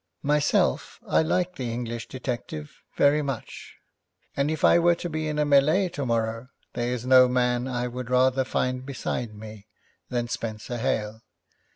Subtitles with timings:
[0.23, 3.75] Myself, I like the English detective very much,
[4.35, 7.87] and if I were to be in a mêlée tomorrow, there is no man I
[7.87, 9.67] would rather find beside me
[10.09, 11.21] than Spenser Hale.